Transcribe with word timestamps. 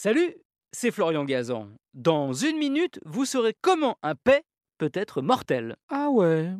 Salut, 0.00 0.36
c'est 0.70 0.92
Florian 0.92 1.24
Gazan. 1.24 1.70
Dans 1.92 2.32
une 2.32 2.56
minute, 2.56 3.00
vous 3.04 3.24
saurez 3.24 3.52
comment 3.60 3.96
un 4.04 4.14
paix 4.14 4.44
peut 4.78 4.92
être 4.94 5.22
mortel. 5.22 5.74
Ah 5.88 6.08
ouais 6.08 6.52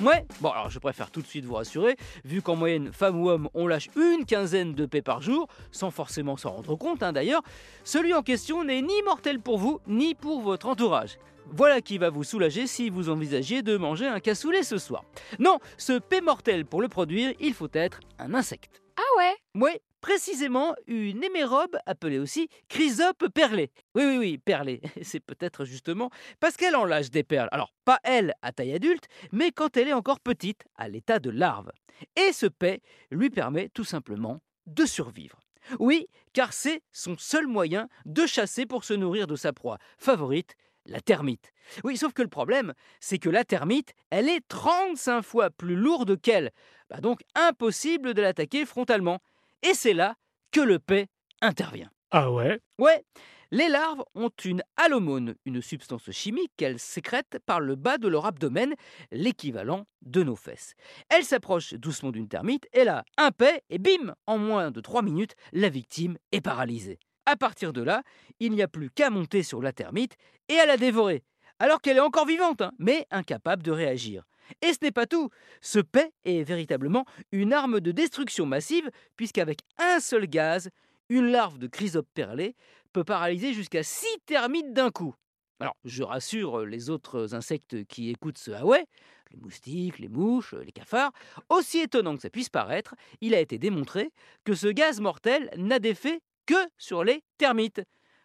Ouais, 0.00 0.24
bon 0.40 0.50
alors 0.50 0.70
je 0.70 0.78
préfère 0.78 1.10
tout 1.10 1.22
de 1.22 1.26
suite 1.26 1.44
vous 1.44 1.56
rassurer, 1.56 1.96
vu 2.24 2.40
qu'en 2.40 2.54
moyenne, 2.54 2.92
femme 2.92 3.20
ou 3.20 3.30
homme, 3.30 3.48
on 3.54 3.66
lâche 3.66 3.88
une 3.96 4.24
quinzaine 4.24 4.74
de 4.74 4.86
paix 4.86 5.02
par 5.02 5.22
jour, 5.22 5.48
sans 5.72 5.90
forcément 5.90 6.36
s'en 6.36 6.52
rendre 6.52 6.76
compte 6.76 7.02
hein, 7.02 7.12
d'ailleurs, 7.12 7.42
celui 7.82 8.14
en 8.14 8.22
question 8.22 8.62
n'est 8.62 8.80
ni 8.80 9.02
mortel 9.02 9.40
pour 9.40 9.58
vous, 9.58 9.80
ni 9.88 10.14
pour 10.14 10.40
votre 10.40 10.68
entourage. 10.68 11.18
Voilà 11.50 11.80
qui 11.80 11.98
va 11.98 12.10
vous 12.10 12.22
soulager 12.22 12.68
si 12.68 12.90
vous 12.90 13.08
envisagiez 13.08 13.62
de 13.62 13.76
manger 13.76 14.06
un 14.06 14.20
cassoulet 14.20 14.62
ce 14.62 14.78
soir. 14.78 15.02
Non, 15.40 15.58
ce 15.78 15.98
paix 15.98 16.20
mortel, 16.20 16.64
pour 16.64 16.80
le 16.80 16.86
produire, 16.86 17.32
il 17.40 17.54
faut 17.54 17.70
être 17.72 17.98
un 18.20 18.34
insecte. 18.34 18.80
Ah 18.96 19.18
ouais? 19.18 19.60
Ouais, 19.60 19.80
précisément 20.02 20.74
une 20.86 21.24
hémérobe 21.24 21.78
appelée 21.86 22.18
aussi 22.18 22.48
chrysope 22.68 23.28
perlée. 23.32 23.70
Oui, 23.94 24.04
oui, 24.04 24.18
oui, 24.18 24.38
perlée. 24.38 24.82
C'est 25.02 25.20
peut-être 25.20 25.64
justement 25.64 26.10
parce 26.40 26.58
qu'elle 26.58 26.76
en 26.76 26.84
lâche 26.84 27.10
des 27.10 27.22
perles. 27.22 27.48
Alors, 27.52 27.72
pas 27.86 27.98
elle 28.04 28.34
à 28.42 28.52
taille 28.52 28.74
adulte, 28.74 29.06
mais 29.30 29.50
quand 29.52 29.78
elle 29.78 29.88
est 29.88 29.94
encore 29.94 30.20
petite, 30.20 30.64
à 30.76 30.88
l'état 30.88 31.18
de 31.18 31.30
larve. 31.30 31.70
Et 32.16 32.32
ce 32.32 32.46
paix 32.46 32.82
lui 33.10 33.30
permet 33.30 33.70
tout 33.70 33.84
simplement 33.84 34.42
de 34.66 34.84
survivre. 34.84 35.38
Oui, 35.78 36.08
car 36.32 36.52
c'est 36.52 36.82
son 36.90 37.16
seul 37.16 37.46
moyen 37.46 37.88
de 38.04 38.26
chasser 38.26 38.66
pour 38.66 38.84
se 38.84 38.94
nourrir 38.94 39.28
de 39.28 39.36
sa 39.36 39.52
proie 39.52 39.78
favorite, 39.96 40.56
la 40.86 41.00
termite. 41.00 41.52
Oui, 41.84 41.96
sauf 41.96 42.12
que 42.12 42.22
le 42.22 42.28
problème, 42.28 42.74
c'est 42.98 43.18
que 43.18 43.30
la 43.30 43.44
termite, 43.44 43.92
elle 44.10 44.28
est 44.28 44.46
35 44.48 45.22
fois 45.22 45.50
plus 45.50 45.76
lourde 45.76 46.20
qu'elle. 46.20 46.50
Bah 46.90 47.00
donc 47.00 47.20
impossible 47.36 48.14
de 48.14 48.22
l'attaquer 48.22 48.66
frontalement. 48.66 49.20
Et 49.62 49.74
c'est 49.74 49.94
là 49.94 50.14
que 50.50 50.60
le 50.60 50.78
paix 50.78 51.06
intervient. 51.40 51.90
Ah 52.10 52.30
ouais? 52.30 52.60
Ouais, 52.78 53.04
les 53.50 53.68
larves 53.68 54.02
ont 54.14 54.30
une 54.44 54.62
allomone, 54.76 55.34
une 55.44 55.62
substance 55.62 56.10
chimique 56.10 56.52
qu'elles 56.56 56.78
sécrètent 56.78 57.38
par 57.46 57.60
le 57.60 57.76
bas 57.76 57.98
de 57.98 58.08
leur 58.08 58.26
abdomen, 58.26 58.74
l'équivalent 59.10 59.86
de 60.02 60.22
nos 60.22 60.36
fesses. 60.36 60.74
Elles 61.08 61.24
s'approchent 61.24 61.74
doucement 61.74 62.10
d'une 62.10 62.28
termite, 62.28 62.66
et 62.72 62.84
là, 62.84 63.04
un 63.18 63.30
paix, 63.30 63.62
et 63.70 63.78
bim 63.78 64.14
En 64.26 64.38
moins 64.38 64.70
de 64.70 64.80
3 64.80 65.02
minutes, 65.02 65.34
la 65.52 65.68
victime 65.68 66.16
est 66.32 66.40
paralysée. 66.40 66.98
À 67.26 67.36
partir 67.36 67.72
de 67.72 67.82
là, 67.82 68.02
il 68.40 68.52
n'y 68.52 68.62
a 68.62 68.68
plus 68.68 68.90
qu'à 68.90 69.10
monter 69.10 69.42
sur 69.42 69.62
la 69.62 69.72
termite 69.72 70.16
et 70.48 70.58
à 70.58 70.66
la 70.66 70.76
dévorer, 70.76 71.22
alors 71.58 71.80
qu'elle 71.80 71.98
est 71.98 72.00
encore 72.00 72.26
vivante, 72.26 72.62
hein, 72.62 72.72
mais 72.78 73.06
incapable 73.10 73.62
de 73.62 73.70
réagir. 73.70 74.24
Et 74.60 74.72
ce 74.72 74.78
n'est 74.82 74.92
pas 74.92 75.06
tout, 75.06 75.30
ce 75.60 75.78
paix 75.78 76.12
est 76.24 76.42
véritablement 76.42 77.04
une 77.30 77.52
arme 77.52 77.80
de 77.80 77.92
destruction 77.92 78.46
massive, 78.46 78.90
puisqu'avec 79.16 79.60
un 79.78 80.00
seul 80.00 80.26
gaz, 80.26 80.70
une 81.08 81.30
larve 81.30 81.58
de 81.58 81.66
chrysope 81.66 82.08
perlée 82.14 82.54
peut 82.92 83.04
paralyser 83.04 83.52
jusqu'à 83.52 83.82
6 83.82 84.06
termites 84.26 84.72
d'un 84.72 84.90
coup. 84.90 85.14
Alors, 85.60 85.76
je 85.84 86.02
rassure 86.02 86.66
les 86.66 86.90
autres 86.90 87.34
insectes 87.34 87.84
qui 87.84 88.10
écoutent 88.10 88.38
ce 88.38 88.50
Huawei, 88.50 88.84
les 89.30 89.38
moustiques, 89.38 89.98
les 89.98 90.08
mouches, 90.08 90.54
les 90.54 90.72
cafards, 90.72 91.12
aussi 91.48 91.78
étonnant 91.78 92.16
que 92.16 92.22
ça 92.22 92.30
puisse 92.30 92.48
paraître, 92.48 92.94
il 93.20 93.34
a 93.34 93.40
été 93.40 93.58
démontré 93.58 94.10
que 94.44 94.54
ce 94.54 94.68
gaz 94.68 95.00
mortel 95.00 95.50
n'a 95.56 95.78
d'effet 95.78 96.20
que 96.46 96.54
sur 96.78 97.04
les 97.04 97.22
termites. 97.38 97.82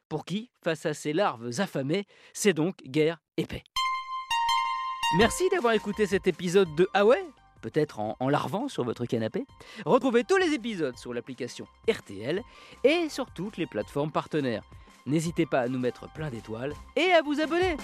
Pour 0.09 0.25
qui, 0.25 0.49
face 0.63 0.85
à 0.85 0.93
ces 0.93 1.13
larves 1.13 1.59
affamées, 1.59 2.05
c'est 2.33 2.53
donc 2.53 2.81
guerre 2.83 3.19
et 3.37 3.45
paix. 3.45 3.63
Merci 5.15 5.47
d'avoir 5.49 5.73
écouté 5.73 6.05
cet 6.05 6.27
épisode 6.27 6.75
de 6.75 6.89
Ah 6.93 7.03
Peut-être 7.61 7.99
en, 7.99 8.17
en 8.19 8.27
larvant 8.27 8.67
sur 8.67 8.83
votre 8.83 9.05
canapé. 9.05 9.45
Retrouvez 9.85 10.25
tous 10.25 10.35
les 10.35 10.53
épisodes 10.53 10.97
sur 10.97 11.13
l'application 11.13 11.65
RTL 11.89 12.43
et 12.83 13.07
sur 13.07 13.31
toutes 13.31 13.55
les 13.55 13.67
plateformes 13.67 14.11
partenaires. 14.11 14.63
N'hésitez 15.05 15.45
pas 15.45 15.61
à 15.61 15.67
nous 15.69 15.79
mettre 15.79 16.11
plein 16.11 16.29
d'étoiles 16.29 16.73
et 16.97 17.13
à 17.13 17.21
vous 17.21 17.39
abonner. 17.39 17.77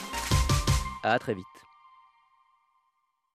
À 1.01 1.17
très 1.17 1.33
vite. 1.33 1.45